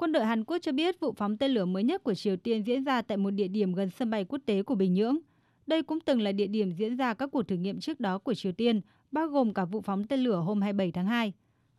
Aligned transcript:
Quân 0.00 0.12
đội 0.12 0.24
Hàn 0.24 0.44
Quốc 0.44 0.58
cho 0.62 0.72
biết 0.72 1.00
vụ 1.00 1.12
phóng 1.12 1.36
tên 1.36 1.50
lửa 1.50 1.64
mới 1.64 1.84
nhất 1.84 2.04
của 2.04 2.14
Triều 2.14 2.36
Tiên 2.36 2.62
diễn 2.62 2.84
ra 2.84 3.02
tại 3.02 3.18
một 3.18 3.30
địa 3.30 3.48
điểm 3.48 3.74
gần 3.74 3.90
sân 3.90 4.10
bay 4.10 4.24
quốc 4.24 4.38
tế 4.46 4.62
của 4.62 4.74
Bình 4.74 4.94
Nhưỡng. 4.94 5.18
Đây 5.66 5.82
cũng 5.82 6.00
từng 6.00 6.20
là 6.20 6.32
địa 6.32 6.46
điểm 6.46 6.72
diễn 6.72 6.96
ra 6.96 7.14
các 7.14 7.30
cuộc 7.32 7.42
thử 7.42 7.56
nghiệm 7.56 7.80
trước 7.80 8.00
đó 8.00 8.18
của 8.18 8.34
Triều 8.34 8.52
Tiên, 8.52 8.80
bao 9.12 9.26
gồm 9.26 9.54
cả 9.54 9.64
vụ 9.64 9.80
phóng 9.80 10.04
tên 10.04 10.20
lửa 10.20 10.36
hôm 10.36 10.62
27 10.62 10.92
tháng 10.92 11.06
2. 11.06 11.32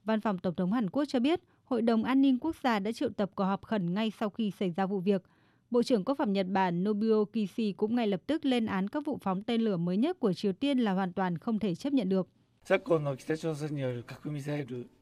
Văn 0.04 0.22
phòng 0.22 0.38
Tổng 0.38 0.56
thống 0.56 0.72
Hàn 0.72 0.90
Quốc 0.90 1.06
cho 1.06 1.20
biết, 1.20 1.42
Hội 1.64 1.82
đồng 1.82 2.04
An 2.04 2.22
ninh 2.22 2.40
Quốc 2.40 2.56
gia 2.64 2.80
đã 2.80 2.92
triệu 2.92 3.10
tập 3.10 3.32
cuộc 3.36 3.44
họp 3.44 3.66
khẩn 3.66 3.94
ngay 3.94 4.12
sau 4.20 4.30
khi 4.30 4.52
xảy 4.52 4.70
ra 4.70 4.86
vụ 4.86 5.00
việc. 5.00 5.24
Bộ 5.72 5.84
trưởng 5.84 6.04
Quốc 6.06 6.16
phòng 6.18 6.34
Nhật 6.34 6.48
Bản 6.50 6.84
Nobio 6.84 7.26
Kishi 7.26 7.72
cũng 7.72 7.96
ngay 7.96 8.08
lập 8.08 8.22
tức 8.28 8.46
lên 8.46 8.66
án 8.66 8.88
các 8.88 9.06
vụ 9.06 9.18
phóng 9.22 9.44
tên 9.44 9.62
lửa 9.62 9.78
mới 9.78 9.98
nhất 9.98 10.20
của 10.20 10.34
Triều 10.34 10.54
Tiên 10.54 10.80
là 10.80 10.92
hoàn 10.92 11.14
toàn 11.14 11.38
không 11.38 11.60
thể 11.60 11.76
chấp 11.76 11.94
nhận 11.94 12.10
được. 12.10 12.28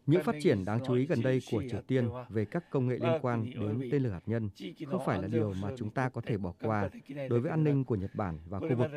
Những 0.05 0.23
phát 0.23 0.35
triển 0.41 0.65
đáng 0.65 0.79
chú 0.85 0.93
ý 0.93 1.05
gần 1.05 1.21
đây 1.21 1.41
của 1.51 1.63
Triều 1.69 1.81
Tiên 1.81 2.09
về 2.29 2.45
các 2.45 2.69
công 2.71 2.87
nghệ 2.87 2.97
liên 3.01 3.19
quan 3.21 3.45
đến 3.45 3.89
tên 3.91 4.03
lửa 4.03 4.09
hạt 4.09 4.21
nhân 4.25 4.49
không 4.87 5.01
phải 5.05 5.21
là 5.21 5.27
điều 5.27 5.53
mà 5.61 5.69
chúng 5.77 5.89
ta 5.89 6.09
có 6.09 6.21
thể 6.21 6.37
bỏ 6.37 6.53
qua 6.61 6.89
đối 7.29 7.39
với 7.39 7.51
an 7.51 7.63
ninh 7.63 7.83
của 7.83 7.95
Nhật 7.95 8.15
Bản 8.15 8.39
và 8.45 8.59
khu 8.59 8.75
vực. 8.75 8.91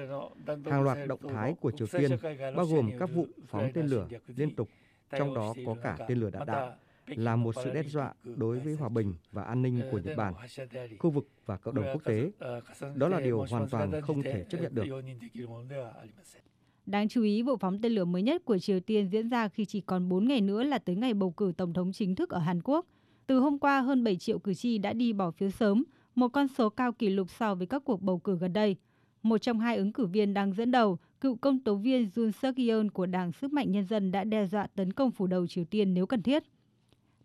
Hàng 0.65 0.83
loạt 0.83 0.98
động 1.09 1.20
thái 1.29 1.55
của 1.61 1.70
Triều 1.70 1.87
Tiên, 1.87 2.11
bao 2.56 2.67
gồm 2.67 2.91
các 2.98 3.11
vụ 3.15 3.27
phóng 3.48 3.70
tên 3.75 3.87
lửa 3.87 4.09
liên 4.27 4.55
tục, 4.55 4.69
trong 5.11 5.34
đó 5.34 5.55
có 5.67 5.77
cả 5.83 5.97
tên 6.09 6.19
lửa 6.19 6.31
đạn 6.31 6.47
đạo, 6.47 6.77
là 7.06 7.37
một 7.37 7.55
sự 7.65 7.70
đe 7.70 7.83
dọa 7.83 8.15
đối 8.25 8.59
với 8.59 8.75
hòa 8.75 8.89
bình 8.89 9.15
và 9.33 9.42
an 9.42 9.62
ninh 9.62 9.83
của 9.91 9.98
Nhật 9.98 10.17
Bản, 10.17 10.34
khu 10.98 11.11
vực 11.11 11.29
và 11.47 11.56
cộng 11.56 11.75
đồng 11.75 11.87
quốc 11.92 12.05
tế. 12.05 12.31
Đó 12.95 13.09
là 13.09 13.20
điều 13.20 13.45
hoàn 13.51 13.69
toàn 13.69 14.01
không 14.03 14.23
thể 14.23 14.45
chấp 14.51 14.59
nhận 14.61 14.75
được. 14.75 14.87
Đáng 16.86 17.09
chú 17.09 17.22
ý, 17.22 17.42
vụ 17.42 17.56
phóng 17.56 17.78
tên 17.80 17.92
lửa 17.92 18.04
mới 18.04 18.22
nhất 18.22 18.45
của 18.45 18.59
Triều 18.59 18.80
Tiên 18.80 19.09
diễn 19.09 19.28
ra 19.28 19.48
khi 19.48 19.64
chỉ 19.64 19.80
còn 19.80 20.09
4 20.09 20.28
ngày 20.28 20.41
nữa 20.41 20.62
là 20.62 20.78
tới 20.78 20.96
ngày 20.96 21.14
bầu 21.14 21.30
cử 21.30 21.52
tổng 21.56 21.72
thống 21.72 21.92
chính 21.92 22.14
thức 22.14 22.30
ở 22.30 22.38
Hàn 22.38 22.60
Quốc. 22.64 22.86
Từ 23.27 23.38
hôm 23.38 23.58
qua, 23.58 23.80
hơn 23.80 24.05
7 24.05 24.16
triệu 24.16 24.38
cử 24.38 24.55
tri 24.55 24.78
đã 24.78 24.92
đi 24.92 25.12
bỏ 25.12 25.30
phiếu 25.30 25.50
sớm, 25.50 25.84
một 26.14 26.28
con 26.28 26.48
số 26.48 26.68
cao 26.68 26.92
kỷ 26.92 27.08
lục 27.08 27.30
so 27.30 27.55
với 27.55 27.66
các 27.66 27.82
cuộc 27.84 28.02
bầu 28.02 28.19
cử 28.19 28.36
gần 28.36 28.52
đây. 28.52 28.77
Một 29.22 29.39
trong 29.39 29.61
hai 29.61 29.77
ứng 29.77 29.92
cử 29.92 30.06
viên 30.06 30.34
đang 30.34 30.52
dẫn 30.52 30.70
đầu, 30.70 30.98
cựu 31.20 31.36
công 31.36 31.58
tố 31.58 31.74
viên 31.74 32.08
Jun 32.14 32.30
suk 32.30 32.56
yeol 32.56 32.86
của 32.89 33.06
Đảng 33.06 33.33
Sức 33.33 33.52
mạnh 33.52 33.72
Nhân 33.72 33.84
dân 33.84 34.12
đã 34.12 34.24
đe 34.24 34.46
dọa 34.46 34.67
tấn 34.67 34.92
công 34.92 35.11
phủ 35.11 35.27
đầu 35.27 35.46
Triều 35.46 35.64
Tiên 35.64 35.94
nếu 35.94 36.06
cần 36.06 36.22
thiết. 36.22 36.42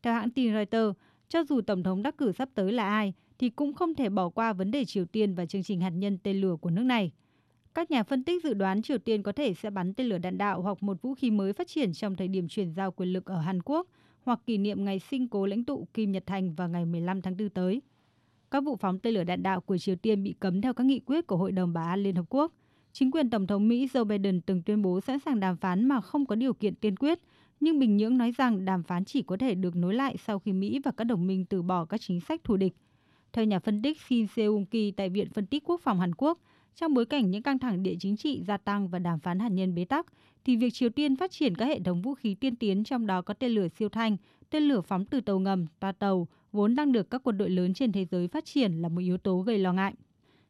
Theo 0.02 0.14
hãng 0.14 0.30
tin 0.30 0.54
Reuters, 0.54 1.00
cho 1.30 1.44
dù 1.44 1.62
Tổng 1.62 1.84
thống 1.84 2.04
đắc 2.04 2.18
cử 2.18 2.32
sắp 2.32 2.50
tới 2.56 2.72
là 2.72 2.90
ai, 2.90 3.14
thì 3.40 3.50
cũng 3.50 3.74
không 3.74 3.96
thể 3.96 4.10
bỏ 4.10 4.30
qua 4.30 4.54
vấn 4.54 4.72
đề 4.72 4.86
Triều 4.86 5.06
Tiên 5.06 5.34
và 5.34 5.46
chương 5.46 5.64
trình 5.64 5.82
hạt 5.82 5.90
nhân 5.90 6.18
tên 6.24 6.42
lửa 6.42 6.56
của 6.62 6.70
nước 6.70 6.84
này. 6.84 7.12
Các 7.78 7.92
nhà 7.92 8.04
phân 8.04 8.24
tích 8.24 8.44
dự 8.44 8.54
đoán 8.54 8.82
Triều 8.82 8.98
Tiên 8.98 9.24
có 9.24 9.32
thể 9.32 9.54
sẽ 9.54 9.70
bắn 9.70 9.94
tên 9.94 10.08
lửa 10.08 10.18
đạn 10.18 10.38
đạo 10.38 10.62
hoặc 10.62 10.84
một 10.84 11.02
vũ 11.02 11.14
khí 11.14 11.32
mới 11.32 11.54
phát 11.54 11.68
triển 11.68 11.94
trong 11.94 12.16
thời 12.16 12.28
điểm 12.28 12.48
chuyển 12.48 12.72
giao 12.72 12.92
quyền 12.92 13.14
lực 13.14 13.26
ở 13.26 13.40
Hàn 13.40 13.62
Quốc 13.62 13.88
hoặc 14.22 14.40
kỷ 14.46 14.58
niệm 14.58 14.86
ngày 14.86 15.00
sinh 15.00 15.28
cố 15.28 15.46
lãnh 15.46 15.64
tụ 15.64 15.88
Kim 15.94 16.12
Nhật 16.12 16.24
Thành 16.26 16.54
vào 16.54 16.70
ngày 16.70 16.86
15 16.86 17.22
tháng 17.22 17.38
4 17.38 17.50
tới. 17.50 17.82
Các 18.52 18.64
vụ 18.64 18.76
phóng 18.76 19.00
tên 19.00 19.14
lửa 19.14 19.24
đạn 19.24 19.44
đạo 19.44 19.62
của 19.62 19.78
Triều 19.78 19.96
Tiên 19.96 20.24
bị 20.24 20.36
cấm 20.40 20.62
theo 20.62 20.74
các 20.74 20.84
nghị 20.84 21.00
quyết 21.00 21.28
của 21.28 21.38
Hội 21.38 21.52
đồng 21.52 21.74
Bảo 21.74 21.88
an 21.88 22.04
Liên 22.04 22.16
Hợp 22.16 22.26
Quốc. 22.30 22.54
Chính 22.94 23.12
quyền 23.12 23.30
Tổng 23.30 23.48
thống 23.48 23.68
Mỹ 23.68 23.88
Joe 23.94 24.06
Biden 24.06 24.42
từng 24.42 24.62
tuyên 24.62 24.82
bố 24.82 25.02
sẵn 25.02 25.20
sàng 25.20 25.40
đàm 25.40 25.58
phán 25.58 25.86
mà 25.86 26.02
không 26.02 26.26
có 26.26 26.36
điều 26.36 26.54
kiện 26.54 26.76
tiên 26.76 26.96
quyết, 26.96 27.20
nhưng 27.60 27.80
Bình 27.80 27.98
Nhưỡng 27.98 28.18
nói 28.18 28.32
rằng 28.32 28.66
đàm 28.66 28.84
phán 28.84 29.06
chỉ 29.06 29.22
có 29.22 29.38
thể 29.38 29.56
được 29.56 29.76
nối 29.76 29.94
lại 29.94 30.16
sau 30.18 30.40
khi 30.40 30.54
Mỹ 30.54 30.80
và 30.84 30.92
các 30.98 31.04
đồng 31.04 31.28
minh 31.28 31.46
từ 31.46 31.62
bỏ 31.62 31.86
các 31.86 32.02
chính 32.02 32.22
sách 32.22 32.44
thù 32.44 32.58
địch. 32.58 32.74
Theo 33.34 33.46
nhà 33.46 33.60
phân 33.60 33.82
tích 33.82 34.02
Shin 34.02 34.26
Seung-ki 34.26 34.92
tại 34.98 35.10
Viện 35.10 35.30
Phân 35.30 35.46
tích 35.46 35.64
Quốc 35.66 35.82
phòng 35.82 36.00
Hàn 36.00 36.16
Quốc, 36.16 36.40
trong 36.80 36.94
bối 36.94 37.06
cảnh 37.06 37.32
những 37.32 37.44
căng 37.44 37.60
thẳng 37.60 37.84
địa 37.84 37.96
chính 38.00 38.18
trị 38.18 38.42
gia 38.48 38.58
tăng 38.58 38.88
và 38.88 39.00
đàm 39.00 39.20
phán 39.20 39.40
hạt 39.40 39.50
nhân 39.50 39.76
bế 39.76 39.86
tắc, 39.86 40.06
thì 40.46 40.56
việc 40.56 40.74
Triều 40.74 40.90
Tiên 40.90 41.16
phát 41.16 41.32
triển 41.32 41.56
các 41.56 41.66
hệ 41.66 41.80
thống 41.80 42.02
vũ 42.02 42.14
khí 42.14 42.36
tiên 42.36 42.56
tiến 42.56 42.84
trong 42.84 43.08
đó 43.08 43.22
có 43.22 43.34
tên 43.34 43.52
lửa 43.52 43.68
siêu 43.68 43.90
thanh, 43.90 44.18
tên 44.50 44.64
lửa 44.64 44.82
phóng 44.82 45.06
từ 45.06 45.22
tàu 45.22 45.40
ngầm, 45.40 45.66
toa 45.80 45.92
tàu, 45.92 46.28
vốn 46.52 46.76
đang 46.76 46.92
được 46.92 47.10
các 47.10 47.22
quân 47.24 47.38
đội 47.38 47.50
lớn 47.50 47.74
trên 47.74 47.92
thế 47.92 48.06
giới 48.06 48.28
phát 48.28 48.46
triển 48.46 48.82
là 48.82 48.90
một 48.90 49.02
yếu 49.02 49.18
tố 49.18 49.40
gây 49.40 49.58
lo 49.58 49.74
ngại. 49.74 49.94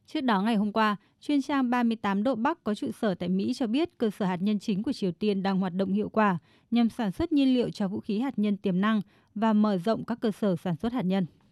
Trước 0.06 0.20
đó 0.20 0.42
ngày 0.42 0.56
hôm 0.56 0.72
qua, 0.72 0.96
chuyên 1.20 1.42
trang 1.42 1.70
38 1.70 2.22
độ 2.22 2.34
Bắc 2.34 2.64
có 2.64 2.74
trụ 2.74 2.90
sở 3.00 3.14
tại 3.14 3.28
Mỹ 3.28 3.52
cho 3.54 3.66
biết 3.66 3.98
cơ 3.98 4.10
sở 4.10 4.26
hạt 4.26 4.42
nhân 4.42 4.58
chính 4.58 4.82
của 4.82 4.92
Triều 4.92 5.12
Tiên 5.12 5.42
đang 5.42 5.58
hoạt 5.58 5.74
động 5.74 5.92
hiệu 5.92 6.08
quả 6.08 6.38
nhằm 6.70 6.88
sản 6.88 7.12
xuất 7.12 7.32
nhiên 7.32 7.54
liệu 7.54 7.70
cho 7.70 7.88
vũ 7.88 8.00
khí 8.00 8.18
hạt 8.18 8.38
nhân 8.38 8.56
tiềm 8.56 8.80
năng 8.80 9.00
và 9.34 9.52
mở 9.52 9.78
rộng 9.78 10.04
các 10.04 10.20
cơ 10.20 10.30
sở 10.30 10.56
sản 10.56 10.76
xuất 10.76 10.92
hạt 10.92 11.04
nhân. 11.04 11.26